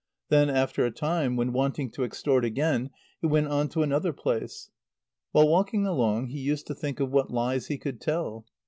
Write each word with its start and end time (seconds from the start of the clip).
Then, 0.29 0.49
after 0.49 0.83
a 0.83 0.89
time, 0.89 1.35
when 1.35 1.53
wanting 1.53 1.91
to 1.91 2.03
extort 2.03 2.43
again, 2.43 2.89
he 3.21 3.27
went 3.27 3.49
on 3.49 3.69
to 3.69 3.83
another 3.83 4.11
place. 4.13 4.71
While 5.31 5.47
walking 5.47 5.85
along 5.85 6.29
he 6.29 6.39
used 6.39 6.65
to 6.65 6.73
think 6.73 6.99
of 6.99 7.11
what 7.11 7.29
lies 7.29 7.67
he 7.67 7.77
could 7.77 8.01
tell. 8.01 8.47